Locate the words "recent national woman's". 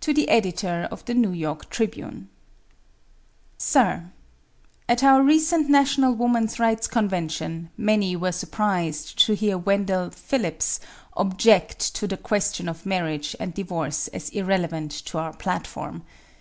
5.22-6.58